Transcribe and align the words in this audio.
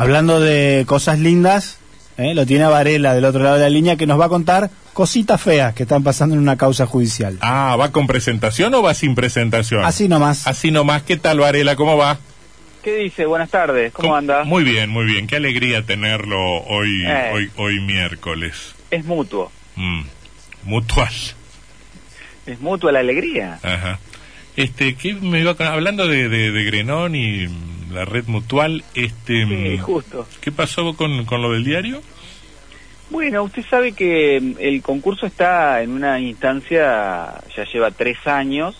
Hablando 0.00 0.38
de 0.40 0.84
cosas 0.86 1.18
lindas, 1.18 1.80
¿eh? 2.18 2.32
lo 2.34 2.46
tiene 2.46 2.64
Varela 2.66 3.14
del 3.14 3.24
otro 3.24 3.42
lado 3.42 3.56
de 3.56 3.62
la 3.62 3.68
línea 3.70 3.96
que 3.96 4.06
nos 4.06 4.20
va 4.20 4.26
a 4.26 4.28
contar 4.28 4.70
cositas 4.92 5.40
feas 5.42 5.74
que 5.74 5.82
están 5.82 6.04
pasando 6.04 6.36
en 6.36 6.40
una 6.40 6.56
causa 6.56 6.86
judicial. 6.86 7.36
Ah, 7.40 7.74
¿va 7.78 7.90
con 7.90 8.06
presentación 8.06 8.72
o 8.74 8.82
va 8.82 8.94
sin 8.94 9.14
presentación? 9.16 9.84
Así 9.84 10.08
nomás. 10.08 10.46
Así 10.46 10.70
nomás. 10.70 11.02
¿Qué 11.02 11.16
tal, 11.16 11.40
Varela? 11.40 11.74
¿Cómo 11.74 11.96
va? 11.96 12.18
¿Qué 12.82 12.94
dice? 12.96 13.26
Buenas 13.26 13.50
tardes. 13.50 13.92
¿Cómo, 13.92 14.14
anda? 14.14 14.44
Muy 14.44 14.62
bien, 14.62 14.88
muy 14.88 15.04
bien. 15.04 15.26
Qué 15.26 15.36
alegría 15.36 15.82
tenerlo 15.82 16.38
hoy, 16.38 17.04
Eh. 17.04 17.30
hoy, 17.34 17.50
hoy 17.56 17.80
miércoles. 17.80 18.74
Es 18.92 19.04
mutuo. 19.04 19.50
Mm. 19.74 20.02
Mutual. 20.62 21.12
Es 22.46 22.60
mutua 22.60 22.92
la 22.92 23.00
alegría. 23.00 23.58
Ajá. 23.64 23.98
Este, 24.56 24.94
¿qué 24.94 25.14
me 25.14 25.40
iba 25.40 25.54
con- 25.56 25.66
hablando 25.66 26.06
de, 26.06 26.28
de, 26.28 26.50
de 26.52 26.64
Grenón 26.64 27.14
y 27.14 27.48
la 27.92 28.04
red 28.04 28.26
mutual? 28.26 28.84
Este, 28.94 29.44
Sí, 29.46 29.78
mm, 29.78 29.78
justo. 29.80 30.26
¿Qué 30.40 30.52
pasó 30.52 30.94
con, 30.94 31.24
con 31.24 31.42
lo 31.42 31.52
del 31.52 31.64
diario? 31.64 32.02
Bueno, 33.10 33.42
usted 33.42 33.64
sabe 33.68 33.92
que 33.92 34.40
mm, 34.40 34.54
el 34.58 34.82
concurso 34.82 35.26
está 35.26 35.82
en 35.82 35.92
una 35.92 36.20
instancia, 36.20 37.40
ya 37.56 37.64
lleva 37.72 37.90
tres 37.90 38.18
años, 38.26 38.76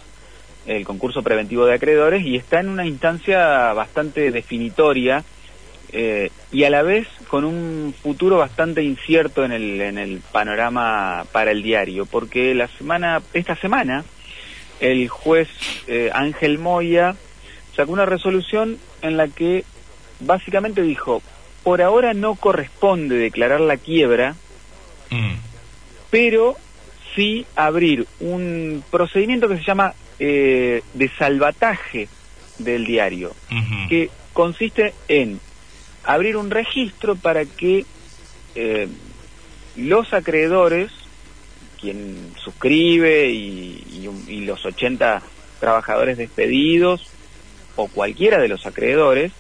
el 0.67 0.85
concurso 0.85 1.23
preventivo 1.23 1.65
de 1.65 1.75
acreedores, 1.75 2.25
y 2.25 2.37
está 2.37 2.61
en 2.61 2.69
una 2.69 2.87
instancia 2.87 3.73
bastante 3.73 4.31
definitoria 4.31 5.25
eh, 5.93 6.31
y 6.53 6.65
a 6.65 6.71
la 6.71 6.83
vez 6.83 7.09
con 7.29 7.45
un 7.45 7.95
futuro 8.03 8.37
bastante 8.37 8.83
incierto 8.83 9.45
en 9.45 9.53
el, 9.53 9.81
en 9.81 9.97
el 9.97 10.21
panorama 10.33 11.25
para 11.33 11.51
el 11.51 11.63
diario, 11.63 12.05
porque 12.05 12.55
la 12.55 12.69
semana, 12.69 13.23
esta 13.33 13.57
semana, 13.57 14.05
el 14.81 15.09
juez 15.09 15.49
eh, 15.87 16.11
Ángel 16.13 16.59
Moya 16.59 17.17
sacó 17.79 17.93
una 17.93 18.07
resolución 18.07 18.77
en 19.03 19.17
la 19.17 19.29
que 19.29 19.65
básicamente 20.19 20.83
dijo, 20.83 21.23
por 21.63 21.81
ahora 21.81 22.13
no 22.13 22.35
corresponde 22.35 23.15
declarar 23.17 23.61
la 23.61 23.77
quiebra, 23.77 24.35
Mm. 25.11 25.37
pero 26.11 26.57
sí 27.15 27.47
abrir 27.55 28.07
un 28.21 28.83
procedimiento 28.91 29.49
que 29.49 29.59
se 29.59 29.65
llama 29.65 29.95
eh, 30.19 30.83
de 30.93 31.09
salvataje 31.17 32.09
del 32.59 32.85
diario, 32.85 33.33
que 33.89 34.11
consiste 34.33 34.93
en 35.07 35.41
abrir 36.03 36.37
un 36.37 36.51
registro 36.51 37.15
para 37.15 37.45
que 37.47 37.87
eh, 38.57 38.89
los 39.77 40.13
acreedores, 40.13 40.91
quien 41.81 42.33
suscribe 42.43 43.31
y, 43.31 44.11
y 44.27 44.41
los 44.41 44.67
80 44.67 45.23
trabajadores 45.61 46.19
despedidos 46.19 47.09
o 47.79 47.89
cualquiera 47.89 48.39
de 48.43 48.49
los 48.49 48.67
acreedores, 48.67 49.33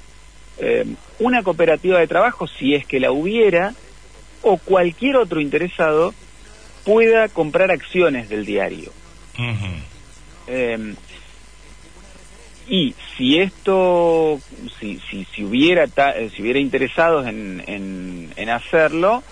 eh, 0.58 0.84
una 1.18 1.42
cooperativa 1.42 1.98
de 1.98 2.06
trabajo, 2.06 2.46
si 2.46 2.74
es 2.74 2.86
que 2.86 3.00
la 3.00 3.10
hubiera, 3.10 3.74
o 4.42 4.58
cualquier 4.58 5.16
otro 5.16 5.40
interesado 5.40 6.14
pueda 6.84 7.28
comprar 7.28 7.70
acciones 7.72 8.28
del 8.28 8.46
diario. 8.46 8.92
Eh, 10.46 10.94
y 12.70 12.94
si 13.16 13.38
esto, 13.40 14.40
si, 14.78 15.00
si, 15.10 15.24
si 15.34 15.42
hubiera 15.44 15.86
ta- 15.88 16.12
eh, 16.12 16.30
si 16.36 16.42
hubiera 16.42 16.60
interesados 16.60 17.26
en, 17.26 17.62
en, 17.66 18.32
en 18.36 18.48
hacerlo, 18.50 19.24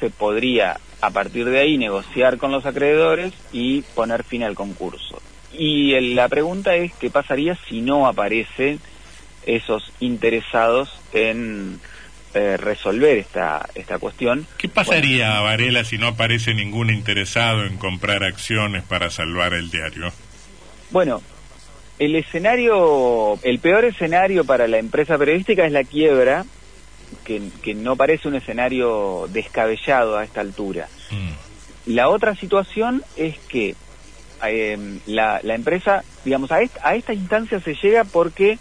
se 0.00 0.10
podría 0.10 0.76
a 1.00 1.10
partir 1.10 1.46
de 1.46 1.60
ahí 1.60 1.78
negociar 1.78 2.36
con 2.36 2.52
los 2.52 2.66
acreedores 2.66 3.32
y 3.50 3.82
poner 3.94 4.22
fin 4.24 4.42
al 4.42 4.54
concurso. 4.54 5.22
Y 5.52 5.94
el- 5.94 6.14
la 6.14 6.28
pregunta 6.28 6.74
es 6.76 6.92
qué 6.94 7.10
pasaría 7.10 7.56
si 7.68 7.80
no 7.80 8.06
aparecen 8.06 8.80
esos 9.46 9.92
interesados 10.00 10.90
en 11.12 11.80
eh, 12.32 12.56
resolver 12.56 13.18
esta, 13.18 13.68
esta 13.74 13.98
cuestión. 13.98 14.46
¿Qué 14.56 14.68
pasaría, 14.68 15.40
Varela, 15.40 15.82
si 15.82 15.98
no 15.98 16.06
aparece 16.06 16.54
ningún 16.54 16.88
interesado 16.90 17.64
en 17.64 17.76
comprar 17.76 18.22
acciones 18.22 18.84
para 18.84 19.10
salvar 19.10 19.52
el 19.52 19.68
diario? 19.70 20.12
Bueno, 20.92 21.22
el 21.98 22.14
escenario, 22.14 23.36
el 23.42 23.58
peor 23.58 23.84
escenario 23.84 24.44
para 24.44 24.68
la 24.68 24.78
empresa 24.78 25.18
periodística 25.18 25.66
es 25.66 25.72
la 25.72 25.82
quiebra, 25.82 26.44
que, 27.24 27.42
que 27.62 27.74
no 27.74 27.96
parece 27.96 28.28
un 28.28 28.36
escenario 28.36 29.26
descabellado 29.32 30.16
a 30.16 30.22
esta 30.22 30.40
altura. 30.40 30.86
Mm. 31.10 31.90
La 31.92 32.08
otra 32.10 32.36
situación 32.36 33.02
es 33.16 33.36
que 33.48 33.74
eh, 34.48 34.98
la, 35.06 35.40
la 35.42 35.54
empresa, 35.54 36.02
digamos, 36.24 36.50
a 36.52 36.60
esta, 36.62 36.80
a 36.88 36.94
esta 36.94 37.12
instancia 37.12 37.60
se 37.60 37.74
llega 37.74 38.04
porque 38.04 38.58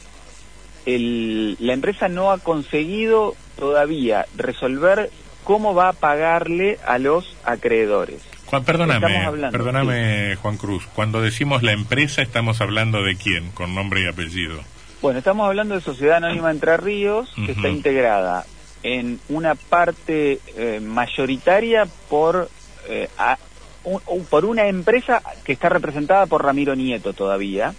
el- 0.86 1.56
la 1.60 1.74
empresa 1.74 2.08
no 2.08 2.32
ha 2.32 2.38
conseguido 2.40 3.36
todavía 3.58 4.26
resolver 4.36 5.10
cómo 5.44 5.74
va 5.74 5.90
a 5.90 5.94
pagarle 5.94 6.78
a 6.86 6.98
los 6.98 7.36
acreedores. 7.44 8.22
Juan, 8.46 8.64
perdóname, 8.64 9.08
perdóname, 9.52 10.36
Juan 10.38 10.58
Cruz. 10.58 10.86
Cuando 10.96 11.22
decimos 11.22 11.62
la 11.62 11.72
empresa, 11.72 12.22
estamos 12.22 12.62
hablando 12.62 13.04
de 13.04 13.16
quién, 13.16 13.52
con 13.52 13.76
nombre 13.76 14.02
y 14.02 14.08
apellido. 14.08 14.60
Bueno, 15.02 15.20
estamos 15.20 15.48
hablando 15.48 15.76
de 15.76 15.82
Sociedad 15.82 16.18
Anónima 16.18 16.52
Entre 16.52 16.76
Ríos, 16.78 17.32
que 17.46 17.52
está 17.52 17.70
integrada 17.70 18.46
en 18.82 19.20
una 19.30 19.56
parte 19.56 20.40
eh, 20.58 20.80
mayoritaria 20.82 21.86
por, 22.10 22.50
eh, 22.88 23.08
a- 23.18 23.38
un- 23.84 24.02
un- 24.08 24.26
por 24.26 24.46
una 24.46 24.68
empresa 24.68 25.22
que 25.44 25.54
está 25.54 25.70
representada 25.70 26.26
por 26.26 26.44
Ramiro 26.44 26.76
Nieto 26.76 27.14
todavía, 27.14 27.74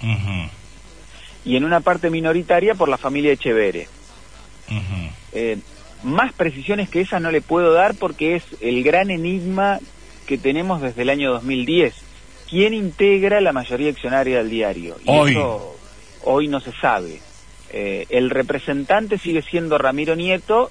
y 1.44 1.56
en 1.56 1.64
una 1.64 1.80
parte 1.80 2.10
minoritaria 2.10 2.74
por 2.74 2.88
la 2.88 2.98
familia 2.98 3.32
Echevere. 3.32 3.88
ujú. 4.68 5.10
Eh, 5.32 5.58
más 6.02 6.32
precisiones 6.32 6.88
que 6.88 7.00
esas 7.02 7.20
no 7.20 7.30
le 7.30 7.40
puedo 7.42 7.72
dar 7.72 7.94
porque 7.94 8.36
es 8.36 8.42
el 8.60 8.82
gran 8.82 9.10
enigma 9.10 9.78
que 10.26 10.38
tenemos 10.38 10.80
desde 10.80 11.02
el 11.02 11.10
año 11.10 11.30
2010. 11.32 11.94
¿Quién 12.48 12.72
integra 12.74 13.40
la 13.40 13.52
mayoría 13.52 13.90
accionaria 13.90 14.38
del 14.38 14.50
diario? 14.50 14.96
Y 15.04 15.10
Hoy. 15.10 15.30
eso 15.32 15.76
hoy 16.24 16.48
no 16.48 16.60
se 16.60 16.72
sabe. 16.72 17.20
Eh, 17.72 18.06
el 18.10 18.30
representante 18.30 19.18
sigue 19.18 19.42
siendo 19.42 19.76
Ramiro 19.78 20.16
Nieto, 20.16 20.70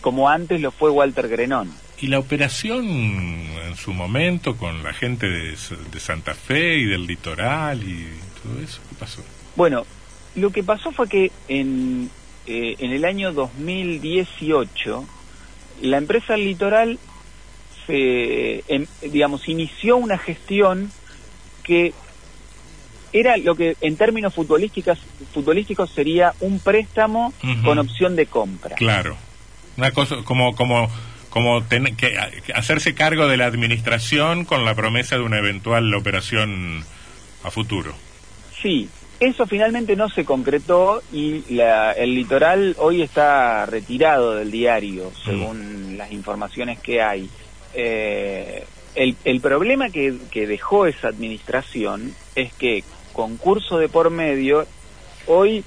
como 0.00 0.28
antes 0.28 0.60
lo 0.60 0.70
fue 0.72 0.90
Walter 0.90 1.28
Grenón. 1.28 1.70
Y 2.00 2.08
la 2.08 2.18
operación 2.18 2.86
en 2.86 3.76
su 3.76 3.92
momento 3.92 4.56
con 4.56 4.82
la 4.82 4.92
gente 4.92 5.28
de, 5.28 5.56
Santa 5.98 6.34
Fe 6.34 6.78
y 6.78 6.84
del 6.84 7.06
litoral 7.06 7.82
y 7.82 8.06
todo 8.42 8.62
eso, 8.62 8.80
¿qué 8.88 8.94
pasó? 8.96 9.22
Bueno, 9.56 9.86
lo 10.34 10.50
que 10.50 10.62
pasó 10.62 10.92
fue 10.92 11.08
que 11.08 11.32
en, 11.48 12.10
eh, 12.46 12.76
en 12.78 12.92
el 12.92 13.04
año 13.06 13.32
2018 13.32 15.06
la 15.82 15.98
empresa 15.98 16.36
Litoral 16.36 16.98
se, 17.86 18.64
em, 18.68 18.86
digamos, 19.02 19.48
inició 19.48 19.96
una 19.96 20.18
gestión 20.18 20.90
que 21.62 21.92
era 23.12 23.36
lo 23.36 23.54
que 23.54 23.76
en 23.80 23.96
términos 23.96 24.34
futbolísticos, 24.34 24.98
futbolísticos 25.32 25.90
sería 25.90 26.34
un 26.40 26.58
préstamo 26.58 27.32
con 27.64 27.78
opción 27.78 28.16
de 28.16 28.26
compra. 28.26 28.76
Claro. 28.76 29.16
Una 29.76 29.90
cosa 29.92 30.16
como 30.24 30.54
como 30.54 30.88
como 31.36 31.62
ten- 31.62 31.94
que, 31.96 32.16
hacerse 32.54 32.94
cargo 32.94 33.28
de 33.28 33.36
la 33.36 33.44
administración 33.44 34.46
con 34.46 34.64
la 34.64 34.74
promesa 34.74 35.16
de 35.16 35.22
una 35.22 35.36
eventual 35.38 35.92
operación 35.92 36.82
a 37.44 37.50
futuro. 37.50 37.92
Sí, 38.62 38.88
eso 39.20 39.46
finalmente 39.46 39.96
no 39.96 40.08
se 40.08 40.24
concretó 40.24 41.02
y 41.12 41.44
la- 41.54 41.92
el 41.92 42.14
litoral 42.14 42.74
hoy 42.78 43.02
está 43.02 43.66
retirado 43.66 44.34
del 44.36 44.50
diario, 44.50 45.12
según 45.26 45.98
las 45.98 46.10
informaciones 46.10 46.80
que 46.80 47.02
hay. 47.02 47.28
Eh, 47.74 48.64
el, 48.94 49.14
el 49.26 49.40
problema 49.42 49.90
que, 49.90 50.14
que 50.30 50.46
dejó 50.46 50.86
esa 50.86 51.08
administración 51.08 52.14
es 52.34 52.50
que 52.54 52.82
concurso 53.12 53.76
de 53.76 53.90
por 53.90 54.08
medio, 54.08 54.66
hoy 55.26 55.62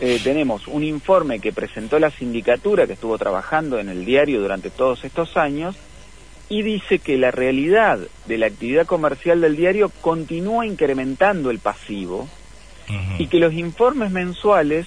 eh, 0.00 0.18
tenemos 0.24 0.66
un 0.66 0.82
informe 0.82 1.40
que 1.40 1.52
presentó 1.52 1.98
la 1.98 2.10
sindicatura 2.10 2.86
que 2.86 2.94
estuvo 2.94 3.18
trabajando 3.18 3.78
en 3.78 3.90
el 3.90 4.06
diario 4.06 4.40
durante 4.40 4.70
todos 4.70 5.04
estos 5.04 5.36
años 5.36 5.76
y 6.48 6.62
dice 6.62 6.98
que 6.98 7.18
la 7.18 7.30
realidad 7.30 7.98
de 8.26 8.38
la 8.38 8.46
actividad 8.46 8.86
comercial 8.86 9.42
del 9.42 9.56
diario 9.56 9.90
continúa 10.00 10.66
incrementando 10.66 11.50
el 11.50 11.58
pasivo 11.58 12.28
y 13.18 13.28
que 13.28 13.38
los 13.38 13.52
informes 13.52 14.10
mensuales 14.10 14.86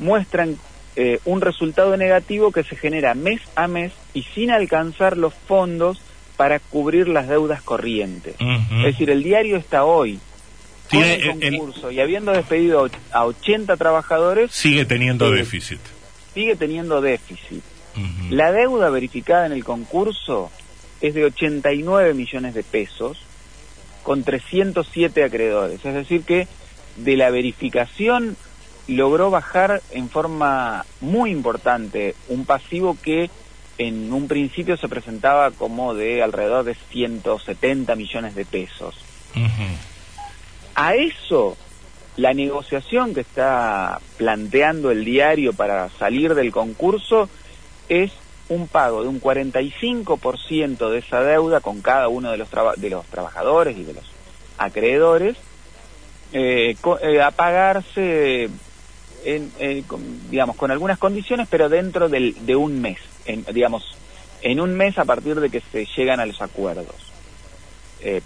muestran 0.00 0.58
eh, 0.96 1.18
un 1.24 1.40
resultado 1.40 1.96
negativo 1.96 2.50
que 2.50 2.64
se 2.64 2.76
genera 2.76 3.14
mes 3.14 3.40
a 3.54 3.68
mes 3.68 3.92
y 4.12 4.24
sin 4.24 4.50
alcanzar 4.50 5.16
los 5.16 5.32
fondos 5.32 6.02
para 6.36 6.58
cubrir 6.58 7.08
las 7.08 7.28
deudas 7.28 7.62
corrientes. 7.62 8.34
Es 8.38 8.84
decir, 8.84 9.08
el 9.08 9.22
diario 9.22 9.56
está 9.56 9.84
hoy 9.84 10.20
con 10.90 11.00
Tiene 11.02 11.14
el 11.14 11.58
concurso 11.58 11.90
y 11.90 12.00
habiendo 12.00 12.32
despedido 12.32 12.88
a 13.12 13.24
80 13.26 13.76
trabajadores, 13.76 14.50
sigue 14.52 14.84
teniendo 14.84 15.30
Sí. 15.30 15.36
déficit. 15.38 15.80
sigue 16.34 16.56
teniendo 16.56 17.00
déficit. 17.00 17.62
La 18.30 18.52
deuda 18.52 18.90
verificada 18.90 19.46
en 19.46 19.52
el 19.52 19.64
concurso 19.64 20.52
es 21.00 21.14
de 21.14 21.24
89 21.24 22.14
millones 22.14 22.54
de 22.54 22.62
pesos 22.62 23.18
con 24.04 24.22
307 24.22 25.24
acreedores. 25.24 25.84
Es 25.84 25.94
decir 25.94 26.22
que 26.22 26.46
de 26.96 27.16
la 27.16 27.30
verificación 27.30 28.36
logró 28.86 29.30
bajar 29.30 29.82
en 29.90 30.08
forma 30.08 30.86
muy 31.00 31.30
importante 31.32 32.14
un 32.28 32.44
pasivo 32.46 32.96
que 33.02 33.30
en 33.78 34.12
un 34.12 34.28
principio 34.28 34.76
se 34.76 34.88
presentaba 34.88 35.50
como 35.50 35.94
de 35.94 36.22
alrededor 36.22 36.64
de 36.64 36.76
170 36.92 37.94
millones 37.96 38.34
de 38.36 38.44
pesos. 38.44 38.94
A 40.80 40.94
eso, 40.94 41.56
la 42.16 42.32
negociación 42.34 43.12
que 43.12 43.22
está 43.22 43.98
planteando 44.16 44.92
el 44.92 45.04
diario 45.04 45.52
para 45.52 45.88
salir 45.88 46.36
del 46.36 46.52
concurso 46.52 47.28
es 47.88 48.12
un 48.48 48.68
pago 48.68 49.02
de 49.02 49.08
un 49.08 49.20
45% 49.20 50.88
de 50.88 50.98
esa 50.98 51.20
deuda 51.22 51.60
con 51.60 51.80
cada 51.80 52.06
uno 52.06 52.30
de 52.30 52.36
los, 52.36 52.48
de 52.76 52.90
los 52.90 53.04
trabajadores 53.06 53.76
y 53.76 53.82
de 53.82 53.94
los 53.94 54.04
acreedores 54.56 55.36
eh, 56.32 56.76
eh, 57.02 57.22
a 57.22 57.32
pagarse 57.32 58.48
en, 59.24 59.52
eh, 59.58 59.82
con, 59.84 60.30
digamos 60.30 60.54
con 60.54 60.70
algunas 60.70 60.98
condiciones 60.98 61.48
pero 61.50 61.68
dentro 61.68 62.08
del, 62.08 62.46
de 62.46 62.54
un 62.54 62.80
mes 62.80 63.00
en, 63.26 63.44
digamos 63.52 63.96
en 64.42 64.60
un 64.60 64.76
mes 64.76 64.96
a 64.96 65.04
partir 65.04 65.40
de 65.40 65.50
que 65.50 65.60
se 65.60 65.86
llegan 65.96 66.20
a 66.20 66.26
los 66.26 66.40
acuerdos. 66.40 66.94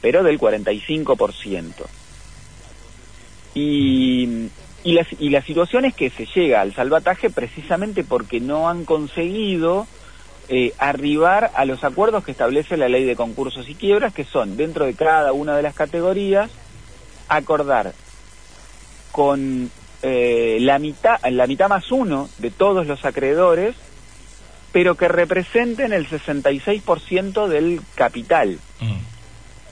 Pero 0.02 0.22
del 0.22 0.38
45% 0.38 1.86
y 3.54 4.48
y 4.84 4.92
la, 4.92 5.06
y 5.18 5.30
la 5.30 5.42
situación 5.42 5.84
es 5.84 5.94
que 5.94 6.10
se 6.10 6.26
llega 6.26 6.60
al 6.60 6.74
salvataje 6.74 7.30
precisamente 7.30 8.02
porque 8.02 8.40
no 8.40 8.68
han 8.68 8.84
conseguido 8.84 9.86
eh, 10.48 10.72
arribar 10.78 11.52
a 11.54 11.64
los 11.64 11.84
acuerdos 11.84 12.24
que 12.24 12.32
establece 12.32 12.76
la 12.76 12.88
ley 12.88 13.04
de 13.04 13.14
concursos 13.14 13.68
y 13.68 13.74
quiebras, 13.74 14.12
que 14.12 14.24
son 14.24 14.56
dentro 14.56 14.84
de 14.84 14.94
cada 14.94 15.32
una 15.32 15.56
de 15.56 15.62
las 15.62 15.74
categorías 15.74 16.50
acordar 17.28 17.92
con 19.12 19.70
eh, 20.02 20.58
la 20.60 20.78
mitad, 20.80 21.20
la 21.30 21.46
mitad 21.46 21.68
más 21.68 21.92
uno 21.92 22.28
de 22.38 22.50
todos 22.50 22.86
los 22.86 23.04
acreedores, 23.04 23.76
pero 24.72 24.96
que 24.96 25.06
representen 25.06 25.92
el 25.92 26.08
66% 26.08 27.46
del 27.46 27.80
capital. 27.94 28.58
Mm. 28.80 29.11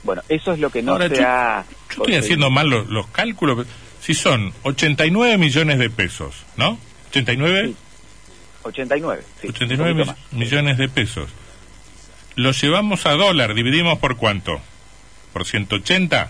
Bueno, 0.03 0.21
eso 0.29 0.53
es 0.53 0.59
lo 0.59 0.69
que 0.69 0.81
no 0.81 0.97
se 0.97 1.23
ha... 1.23 1.63
Yo 1.95 2.03
estoy 2.03 2.15
haciendo 2.15 2.49
mal 2.49 2.69
los, 2.69 3.07
cálculos. 3.07 3.67
Si 3.99 4.13
son 4.13 4.53
89 4.63 5.37
millones 5.37 5.77
de 5.77 5.89
pesos, 5.89 6.43
¿no? 6.57 6.77
89. 7.09 7.73
89, 8.63 9.23
sí, 9.41 9.47
89 9.47 10.05
millones 10.31 10.77
de 10.77 10.89
pesos. 10.89 11.29
Lo 12.35 12.51
llevamos 12.51 13.05
a 13.05 13.11
dólar, 13.11 13.53
dividimos 13.53 13.99
por 13.99 14.17
cuánto? 14.17 14.61
¿Por 15.33 15.45
180? 15.45 16.29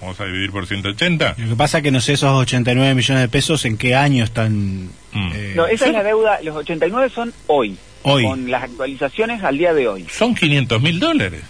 Vamos 0.00 0.20
a 0.20 0.24
dividir 0.26 0.50
por 0.50 0.66
180. 0.66 1.36
Lo 1.38 1.48
que 1.48 1.56
pasa 1.56 1.78
es 1.78 1.84
que 1.84 1.90
no 1.90 2.00
sé 2.00 2.14
esos 2.14 2.30
89 2.30 2.94
millones 2.94 3.22
de 3.22 3.28
pesos 3.28 3.64
en 3.64 3.78
qué 3.78 3.94
año 3.94 4.24
están... 4.24 4.86
Mm. 5.12 5.32
Eh, 5.34 5.52
no, 5.56 5.66
esa 5.66 5.86
es 5.86 5.92
la 5.92 6.02
deuda, 6.02 6.40
los 6.42 6.56
89 6.56 7.10
son 7.14 7.32
hoy. 7.46 7.76
Hoy. 8.02 8.24
Con 8.24 8.50
las 8.50 8.64
actualizaciones 8.64 9.42
al 9.42 9.58
día 9.58 9.72
de 9.72 9.88
hoy. 9.88 10.06
Son 10.10 10.34
500 10.34 10.82
mil 10.82 11.00
dólares. 11.00 11.42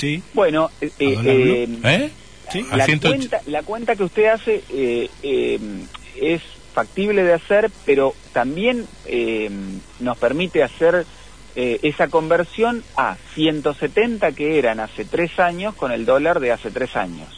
Sí. 0.00 0.22
Bueno, 0.32 0.70
eh, 0.80 0.90
eh, 0.98 1.68
¿Eh? 1.84 2.10
¿Sí? 2.50 2.66
La, 2.72 2.86
cuenta, 2.86 3.40
la 3.46 3.62
cuenta 3.62 3.96
que 3.96 4.02
usted 4.02 4.26
hace 4.26 4.62
es 5.22 6.42
factible 6.72 7.22
de 7.22 7.34
hacer, 7.34 7.70
pero 7.84 8.14
también 8.32 8.86
eh, 9.06 9.50
nos 10.00 10.18
permite 10.18 10.62
hacer 10.62 11.06
esa 11.54 12.08
conversión 12.08 12.82
a 12.96 13.16
170 13.34 14.32
que 14.32 14.58
eran 14.58 14.80
hace 14.80 15.04
tres 15.04 15.38
años 15.38 15.74
con 15.74 15.92
el 15.92 16.06
dólar 16.06 16.40
de 16.40 16.52
hace 16.52 16.70
tres 16.70 16.96
años. 16.96 17.28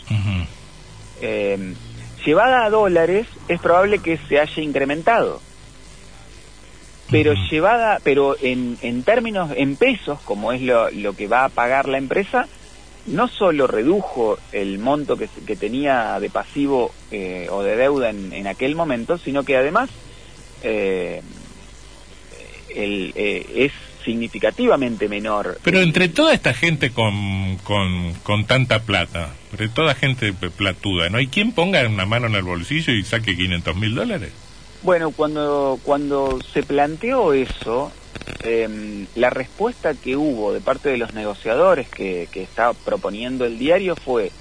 Eh, 1.23 1.75
llevada 2.27 2.65
a 2.65 2.71
dólares 2.71 3.27
es 3.49 3.61
probable 3.61 4.01
que 4.01 4.19
se 4.29 4.41
haya 4.41 4.63
incrementado. 4.63 5.41
Pero 7.13 7.35
llevada, 7.51 8.01
pero 8.03 8.37
en, 8.41 8.77
en 8.83 9.03
términos, 9.05 9.51
en 9.55 9.77
pesos, 9.77 10.19
como 10.25 10.53
es 10.53 10.63
lo, 10.63 10.91
lo 10.91 11.15
que 11.15 11.29
va 11.29 11.45
a 11.45 11.49
pagar 11.49 11.89
la 11.89 11.99
empresa, 11.99 12.49
no 13.07 13.29
solo 13.29 13.67
redujo 13.67 14.39
el 14.53 14.79
monto 14.79 15.17
que, 15.17 15.29
que 15.47 15.57
tenía 15.57 16.19
de 16.21 16.31
pasivo 16.31 16.93
eh, 17.11 17.49
o 17.51 17.63
de 17.63 17.77
deuda 17.77 18.11
en, 18.11 18.33
en, 18.33 18.47
aquel 18.47 18.75
momento, 18.75 19.19
sino 19.19 19.43
que 19.45 19.57
además 19.57 19.91
eh, 20.63 21.21
el, 22.75 23.13
eh, 23.15 23.47
es 23.55 23.73
significativamente 24.05 25.09
menor. 25.09 25.59
Pero 25.63 25.81
entre 25.81 26.09
toda 26.09 26.33
esta 26.33 26.55
gente 26.55 26.91
con, 26.91 27.57
con, 27.59 28.15
con, 28.23 28.47
tanta 28.47 28.83
plata, 28.83 29.35
entre 29.53 29.69
toda 29.69 29.95
gente 29.95 30.33
platuda, 30.33 31.09
¿no 31.09 31.19
hay 31.19 31.29
quien 31.29 31.53
ponga 31.53 31.87
una 31.87 32.07
mano 32.07 32.27
en 32.27 32.35
el 32.35 32.43
bolsillo 32.43 32.93
y 32.93 33.05
saque 33.05 33.37
500 33.37 33.77
mil 33.77 33.95
dólares? 33.95 34.33
Bueno, 34.83 35.13
cuando, 35.13 35.79
cuando 35.85 36.41
se 36.41 36.65
planteó 36.65 37.33
eso, 37.33 37.93
eh, 38.43 39.07
la 39.15 39.31
respuesta 39.31 39.95
que 39.95 40.17
hubo 40.17 40.53
de 40.53 40.61
parte 40.61 40.89
de 40.89 40.97
los 40.97 41.15
negociadores 41.15 41.89
que, 41.89 42.29
que 42.33 42.49
proponiendo 42.85 43.45
el 43.45 43.59
diario 43.59 43.95
fue, 43.95 44.33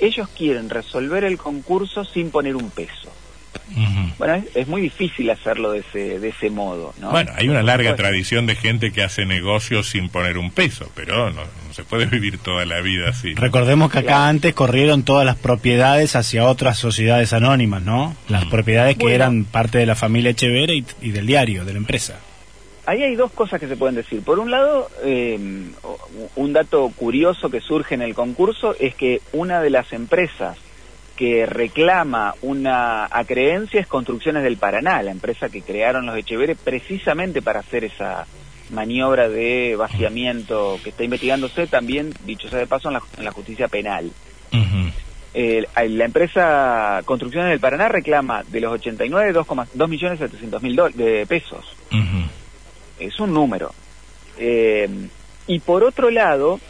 ellos 0.00 0.28
quieren 0.36 0.70
resolver 0.70 1.24
el 1.24 1.36
concurso 1.36 2.04
sin 2.04 2.30
poner 2.30 2.56
un 2.56 2.70
peso. 2.70 3.10
Bueno, 4.18 4.42
es, 4.54 4.68
muy 4.68 4.82
difícil 4.82 5.30
hacerlo 5.30 5.72
de 5.72 5.80
ese, 5.80 6.18
de 6.18 6.28
ese 6.28 6.50
modo. 6.50 6.94
¿no? 7.00 7.10
Bueno, 7.10 7.32
hay 7.34 7.48
una 7.48 7.62
larga 7.62 7.96
tradición 7.96 8.46
de 8.46 8.54
gente 8.54 8.92
que 8.92 9.02
hace 9.02 9.24
negocios 9.24 9.88
sin 9.88 10.08
poner 10.08 10.38
un 10.38 10.50
peso, 10.50 10.90
pero 10.94 11.30
no, 11.30 11.42
se 11.72 11.84
puede 11.84 12.06
vivir 12.10 12.38
toda 12.38 12.64
la 12.64 12.80
vida 12.80 13.08
así. 13.10 13.34
Recordemos 13.34 13.90
que 13.90 14.00
acá 14.00 14.28
antes 14.28 14.54
corrieron 14.54 15.02
todas 15.02 15.24
las 15.26 15.36
propiedades 15.36 16.16
hacia 16.16 16.46
otras 16.46 16.78
sociedades 16.78 17.32
anónimas, 17.32 17.82
¿no? 17.82 18.16
Las 18.28 18.44
propiedades 18.46 18.96
que 18.96 19.14
eran 19.14 19.44
parte 19.44 19.78
de 19.78 19.86
la 19.86 19.94
familia 19.94 20.30
Echeverre 20.30 20.84
y 21.00 21.10
del 21.10 21.26
diario, 21.26 21.64
de 21.64 21.72
la 21.72 21.78
empresa 21.78 22.18
ahí 22.86 23.02
hay 23.02 23.14
dos 23.14 23.32
cosas 23.32 23.60
que 23.60 23.68
se 23.68 23.76
pueden 23.76 23.94
decir. 23.94 24.22
Por 24.22 24.38
un 24.38 24.50
lado, 24.50 24.88
eh, 25.04 25.38
un 26.36 26.52
dato 26.52 26.90
curioso 26.96 27.50
que 27.50 27.60
surge 27.60 27.94
en 27.94 28.02
el 28.02 28.14
concurso 28.14 28.74
es 28.78 28.94
que 28.94 29.20
una 29.32 29.60
de 29.60 29.70
las 29.70 29.92
empresas 29.92 30.58
que 31.16 31.46
reclama 31.46 32.34
una 32.42 33.06
acreencia 33.10 33.80
es 33.80 33.86
Construcciones 33.86 34.42
del 34.42 34.56
Paraná, 34.56 35.02
la 35.02 35.10
empresa 35.10 35.48
que 35.48 35.62
crearon 35.62 36.06
los 36.06 36.16
Echeveres 36.16 36.58
precisamente 36.62 37.42
para 37.42 37.60
hacer 37.60 37.84
esa 37.84 38.26
maniobra 38.70 39.28
de 39.28 39.76
vaciamiento 39.76 40.78
que 40.82 40.90
está 40.90 41.04
investigándose 41.04 41.66
también, 41.66 42.14
dicho 42.24 42.48
sea 42.48 42.58
de 42.58 42.66
paso, 42.66 42.88
en 42.88 43.24
la, 43.24 43.32
justicia 43.32 43.68
penal. 43.68 44.10
la 45.34 46.04
empresa 46.04 47.02
Construcciones 47.04 47.50
del 47.50 47.60
Paraná 47.60 47.88
reclama 47.88 48.42
de 48.44 48.60
los 48.60 48.72
89 48.72 49.34
2,2 49.34 49.88
millones 49.88 50.18
700 50.18 50.62
mil 50.62 50.76
de 50.94 51.26
pesos 51.26 51.76
es 53.06 53.18
un 53.20 53.32
número. 53.32 53.72
Eh, 54.38 54.88
y 55.46 55.58
por 55.60 55.84
otro 55.84 56.10
lado, 56.10 56.60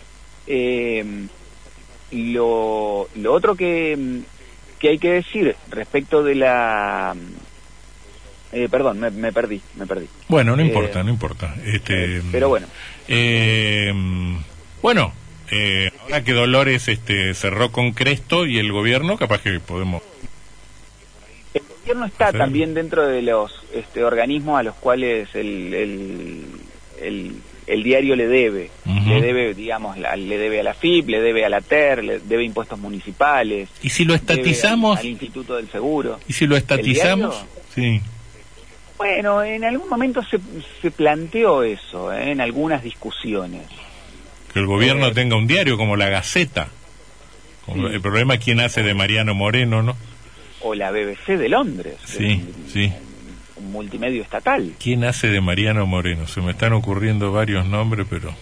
eh, 0.46 1.26
lo, 2.10 3.08
lo, 3.14 3.32
otro 3.32 3.54
que, 3.54 4.22
que, 4.82 4.88
hay 4.90 4.98
que 4.98 5.12
decir 5.12 5.56
respecto 5.70 6.22
de 6.22 6.34
la... 6.34 7.14
Eh, 8.52 8.68
perdón, 8.70 9.00
me, 9.00 9.32
perdí, 9.32 9.62
me 9.76 9.86
perdí. 9.86 10.08
Bueno, 10.28 10.54
no 10.56 10.62
importa, 10.62 11.02
no 11.02 11.08
importa. 11.08 11.54
Este, 11.64 12.20
pero 12.30 12.50
bueno. 12.50 12.66
bueno, 14.82 15.12
ahora 16.02 16.22
que 16.22 16.32
Dolores 16.32 16.88
este, 16.88 17.32
cerró 17.32 17.72
con 17.72 17.92
Cresto 17.92 18.44
y 18.44 18.58
el 18.58 18.70
gobierno, 18.70 19.16
capaz 19.16 19.40
que 19.40 19.58
podemos 19.60 20.02
gobierno 21.82 22.06
está 22.06 22.32
también 22.32 22.74
dentro 22.74 23.06
de 23.06 23.22
los 23.22 23.52
este, 23.74 24.04
organismos 24.04 24.58
a 24.58 24.62
los 24.62 24.74
cuales 24.76 25.28
el, 25.34 25.74
el, 27.00 27.34
diario 27.82 28.16
le 28.16 28.26
debe. 28.26 28.70
Le 29.06 29.20
debe, 29.20 29.54
digamos, 29.54 29.96
le 29.96 30.38
debe 30.38 30.60
a 30.60 30.62
la 30.62 30.74
FIP, 30.74 31.08
le 31.08 31.20
debe 31.20 31.44
a 31.44 31.48
la 31.48 31.60
TER, 31.60 32.04
le 32.04 32.18
debe 32.20 32.44
impuestos 32.44 32.78
municipales. 32.78 33.68
¿Y 33.82 33.90
si 33.90 34.04
lo 34.04 34.14
estatizamos? 34.14 34.98
Al, 34.98 35.06
Instituto 35.06 35.56
del 35.56 35.68
Seguro. 35.70 36.20
¿Y 36.28 36.32
si 36.32 36.46
lo 36.46 36.56
estatizamos? 36.56 37.44
Sí. 37.74 38.00
Bueno, 38.96 39.42
en 39.42 39.64
algún 39.64 39.88
momento 39.88 40.22
se, 40.22 40.38
se 40.80 40.90
planteó 40.90 41.62
eso, 41.62 42.12
¿eh? 42.12 42.30
en 42.30 42.40
algunas 42.40 42.82
discusiones. 42.82 43.62
Que 44.52 44.60
el 44.60 44.66
gobierno 44.66 45.08
eh, 45.08 45.12
tenga 45.12 45.36
un 45.36 45.46
diario 45.46 45.76
como 45.76 45.96
la 45.96 46.08
Gaceta. 46.08 46.68
El 47.68 48.00
problema 48.00 48.34
es 48.34 48.44
quién 48.44 48.60
hace 48.60 48.82
de 48.82 48.92
Mariano 48.92 49.34
Moreno, 49.34 49.82
¿no? 49.82 49.96
o 50.62 50.74
la 50.74 50.90
BBC 50.90 51.38
de 51.38 51.48
Londres. 51.48 51.96
Sí, 52.04 52.42
sí. 52.72 52.92
Multimedio 53.70 54.22
estatal. 54.22 54.72
¿Quién 54.82 55.04
hace 55.04 55.28
de 55.28 55.40
Mariano 55.40 55.86
Moreno? 55.86 56.26
Se 56.26 56.40
me 56.40 56.52
están 56.52 56.72
ocurriendo 56.72 57.32
varios 57.32 57.66
nombres, 57.66 58.06
pero 58.08 58.34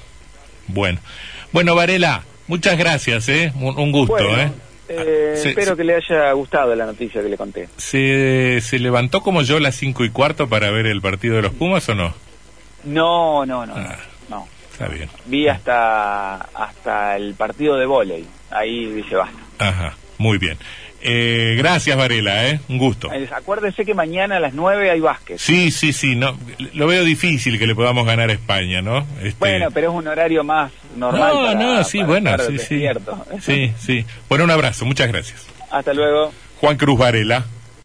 bueno. 0.68 1.00
Bueno, 1.52 1.74
Varela, 1.74 2.22
muchas 2.46 2.78
gracias, 2.78 3.28
¿eh? 3.28 3.52
Un, 3.56 3.92
gusto, 3.92 4.18
¿eh? 4.18 4.50
eh 4.88 5.34
espero 5.44 5.76
que 5.76 5.84
le 5.84 5.96
haya 5.96 6.32
gustado 6.32 6.74
la 6.74 6.86
noticia 6.86 7.22
que 7.22 7.28
le 7.28 7.36
conté. 7.36 7.68
¿Se, 7.76 8.60
¿Se 8.60 8.78
levantó 8.78 9.20
como 9.20 9.42
yo 9.42 9.56
a 9.56 9.60
las 9.60 9.74
cinco 9.74 10.04
y 10.04 10.10
cuarto 10.10 10.48
para 10.48 10.70
ver 10.70 10.86
el 10.86 11.00
partido 11.00 11.36
de 11.36 11.42
los 11.42 11.52
Pumas 11.52 11.88
o 11.88 11.94
no? 11.94 12.14
No, 12.84 13.44
no, 13.44 13.66
no. 13.66 13.74
Ah, 13.76 13.96
no. 14.28 14.48
Está 14.72 14.88
bien. 14.88 15.10
Vi 15.26 15.48
hasta, 15.48 16.36
hasta 16.36 17.16
el 17.16 17.34
partido 17.34 17.76
de 17.76 17.86
volei. 17.86 18.24
Ahí 18.50 18.86
dice 18.86 19.16
basta. 19.16 19.38
Ajá, 19.58 19.94
muy 20.18 20.38
bien. 20.38 20.56
Eh, 21.02 21.54
gracias, 21.56 21.96
Varela, 21.96 22.48
¿eh? 22.48 22.60
Un 22.68 22.78
gusto. 22.78 23.10
Eh, 23.12 23.28
Acuérdese 23.34 23.84
que 23.84 23.94
mañana 23.94 24.36
a 24.36 24.40
las 24.40 24.52
9 24.52 24.90
hay 24.90 25.00
básquet. 25.00 25.38
Sí, 25.38 25.70
sí, 25.70 25.92
sí. 25.92 26.14
No, 26.14 26.36
lo 26.74 26.86
veo 26.86 27.04
difícil 27.04 27.58
que 27.58 27.66
le 27.66 27.74
podamos 27.74 28.04
ganar 28.06 28.28
a 28.28 28.32
España, 28.32 28.82
¿no? 28.82 29.06
Este... 29.22 29.36
Bueno, 29.38 29.70
pero 29.72 29.90
es 29.90 29.96
un 29.96 30.08
horario 30.08 30.44
más 30.44 30.70
normal. 30.96 31.58
No, 31.58 31.76
no, 31.76 31.84
sí, 31.84 32.02
bueno, 32.02 32.36
sí, 32.38 32.58
sí. 32.58 32.84
Sí, 33.40 33.72
sí. 33.78 34.04
Bueno, 34.28 34.44
un 34.44 34.50
abrazo. 34.50 34.84
Muchas 34.84 35.08
gracias. 35.08 35.46
Hasta 35.70 35.94
luego. 35.94 36.32
Juan 36.60 36.76
Cruz 36.76 36.98
Varela. 36.98 37.44